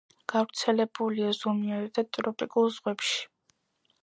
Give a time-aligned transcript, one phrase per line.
[0.31, 3.23] გავრცელებულია ზომიერ და ტროპიკულ ზღვებში.